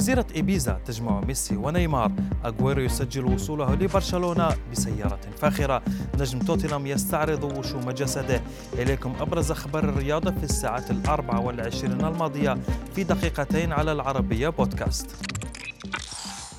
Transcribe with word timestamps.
جزيرة 0.00 0.26
إيبيزا 0.36 0.80
تجمع 0.86 1.20
ميسي 1.20 1.56
ونيمار. 1.56 2.12
أغويرو 2.44 2.80
يسجل 2.80 3.24
وصوله 3.24 3.74
لبرشلونة 3.74 4.48
بسيارة 4.72 5.20
فاخرة. 5.36 5.82
نجم 6.18 6.38
توتنهام 6.38 6.86
يستعرض 6.86 7.44
وشوم 7.44 7.90
جسده. 7.90 8.40
إليكم 8.74 9.12
أبرز 9.20 9.50
أخبار 9.50 9.84
الرياضة 9.84 10.30
في 10.30 10.44
الساعات 10.44 10.90
الأربع 10.90 11.38
والعشرين 11.38 12.04
الماضية 12.04 12.58
في 12.94 13.04
دقيقتين 13.04 13.72
على 13.72 13.92
العربية 13.92 14.48
بودكاست. 14.48 15.29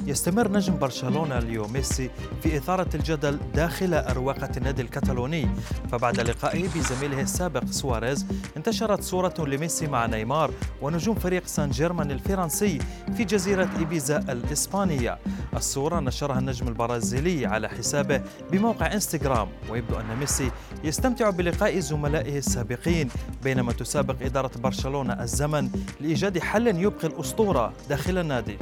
يستمر 0.05 0.51
نجم 0.51 0.77
برشلونة 0.77 1.39
ليو 1.39 1.67
ميسي 1.67 2.09
في 2.43 2.57
إثارة 2.57 2.89
الجدل 2.95 3.39
داخل 3.55 3.93
أروقة 3.93 4.49
النادي 4.57 4.81
الكتالوني. 4.81 5.47
فبعد 5.91 6.19
لقائه 6.19 6.67
بزميله 6.75 7.21
السابق 7.21 7.65
سواريز 7.65 8.25
انتشرت 8.57 9.03
صورة 9.03 9.33
لميسي 9.39 9.87
مع 9.87 10.05
نيمار 10.05 10.51
ونجوم 10.81 11.15
فريق 11.15 11.47
سان 11.47 11.69
جيرمان 11.69 12.11
الفرنسي 12.11 12.79
في 13.17 13.23
جزيرة 13.23 13.69
إيبيزا 13.79 14.17
الإسبانية. 14.17 15.19
الصورة 15.55 15.99
نشرها 15.99 16.39
النجم 16.39 16.67
البرازيلي 16.67 17.45
على 17.45 17.69
حسابه 17.69 18.21
بموقع 18.51 18.93
إنستغرام 18.93 19.47
ويبدو 19.69 19.95
أن 19.95 20.17
ميسي 20.19 20.51
يستمتع 20.83 21.29
بلقاء 21.29 21.79
زملائه 21.79 22.37
السابقين 22.37 23.09
بينما 23.43 23.71
تسابق 23.71 24.15
إدارة 24.21 24.51
برشلونة 24.57 25.23
الزمن 25.23 25.69
لإيجاد 26.01 26.39
حل 26.39 26.67
يبقي 26.67 27.07
الأسطورة 27.07 27.73
داخل 27.89 28.17
النادي. 28.17 28.57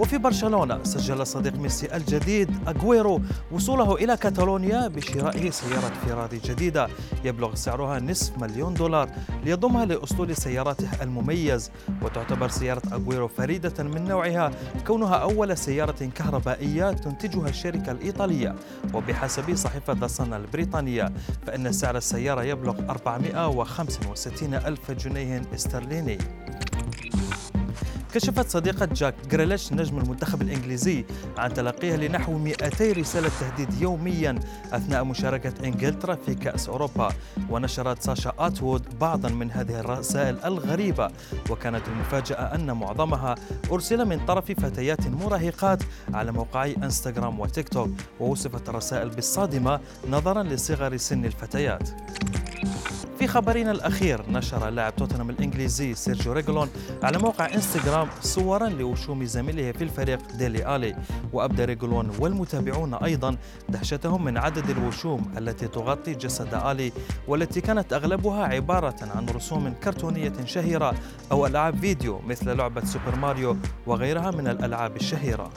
وفي 0.00 0.18
برشلونة 0.18 0.84
سجل 0.84 1.26
صديق 1.26 1.54
ميسي 1.54 1.96
الجديد 1.96 2.68
أغويرو 2.68 3.20
وصوله 3.52 3.94
إلى 3.94 4.16
كاتالونيا 4.16 4.88
بشرائه 4.88 5.50
سيارة 5.50 5.92
فيراري 6.04 6.40
جديدة. 6.44 6.88
يبلغ 7.24 7.54
سعرها 7.54 8.00
نصف 8.00 8.38
مليون 8.38 8.74
دولار 8.74 9.08
ليضمها 9.44 9.84
لأسطول 9.84 10.36
سياراته 10.36 10.88
المميز. 11.02 11.70
وتعتبر 12.02 12.48
سيارة 12.48 12.82
أغويرو 12.92 13.28
فريدة 13.28 13.84
من 13.84 14.04
نوعها 14.04 14.50
كونها 14.86 15.14
أول 15.14 15.58
سيارة 15.58 16.10
كهربائية 16.14 16.90
تنتجها 16.90 17.48
الشركة 17.48 17.92
الإيطالية. 17.92 18.56
وبحسب 18.94 19.54
صحيفة 19.54 19.92
ذا 19.92 20.36
البريطانية 20.36 21.12
فإن 21.46 21.72
سعر 21.72 21.96
السيارة 21.96 22.42
يبلغ 22.42 22.90
465 22.90 24.54
ألف 24.54 24.90
جنيه 24.90 25.42
استرليني. 25.54 26.18
كشفت 28.14 28.50
صديقة 28.50 28.86
جاك 28.86 29.14
جريليتش 29.30 29.72
نجم 29.72 29.98
المنتخب 29.98 30.42
الإنجليزي 30.42 31.04
عن 31.38 31.54
تلقيها 31.54 31.96
لنحو 31.96 32.38
200 32.38 32.92
رسالة 32.92 33.30
تهديد 33.40 33.82
يوميا 33.82 34.38
أثناء 34.72 35.04
مشاركة 35.04 35.52
إنجلترا 35.64 36.14
في 36.14 36.34
كأس 36.34 36.68
أوروبا. 36.68 37.08
ونشرت 37.50 38.02
ساشا 38.02 38.32
آتوود 38.38 38.98
بعضا 38.98 39.28
من 39.28 39.50
هذه 39.50 39.80
الرسائل 39.80 40.38
الغريبة. 40.44 41.10
وكانت 41.50 41.88
المفاجأة 41.88 42.54
أن 42.54 42.72
معظمها 42.72 43.34
أرسل 43.72 44.04
من 44.04 44.26
طرف 44.26 44.52
فتيات 44.52 45.06
مراهقات 45.06 45.82
على 46.14 46.32
موقعي 46.32 46.76
إنستغرام 46.76 47.40
وتيك 47.40 47.68
توك. 47.68 47.90
ووصفت 48.20 48.68
الرسائل 48.68 49.08
بالصادمة 49.08 49.80
نظرا 50.08 50.42
لصغر 50.42 50.96
سن 50.96 51.24
الفتيات. 51.24 51.88
في 53.20 53.26
خبرنا 53.26 53.70
الأخير. 53.70 54.22
نشر 54.30 54.70
لاعب 54.70 54.96
توتنهام 54.96 55.30
الإنجليزي 55.30 55.94
سيرجيو 55.94 56.32
ريغولون 56.32 56.68
على 57.02 57.18
موقع 57.18 57.54
إنستغرام 57.54 58.08
صورا 58.20 58.68
لوشوم 58.68 59.24
زميله 59.24 59.72
في 59.72 59.84
الفريق 59.84 60.18
ديلي 60.38 60.76
آلي. 60.76 60.96
وأبدى 61.32 61.64
ريغولون 61.64 62.10
والمتابعون 62.18 62.94
أيضا 62.94 63.36
دهشتهم 63.68 64.24
من 64.24 64.38
عدد 64.38 64.70
الوشوم 64.70 65.32
التي 65.38 65.68
تغطي 65.68 66.14
جسد 66.14 66.54
آلي 66.54 66.92
والتي 67.28 67.60
كانت 67.60 67.92
أغلبها 67.92 68.44
عبارة 68.44 68.96
عن 69.16 69.26
رسوم 69.28 69.74
كرتونية 69.84 70.32
شهيرة 70.44 70.94
أو 71.32 71.46
ألعاب 71.46 71.76
فيديو 71.76 72.20
مثل 72.26 72.56
لعبة 72.56 72.84
سوبر 72.84 73.16
ماريو 73.16 73.56
وغيرها 73.86 74.30
من 74.30 74.48
الألعاب 74.48 74.96
الشهيرة. 74.96 75.50